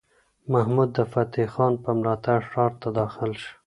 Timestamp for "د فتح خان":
0.97-1.73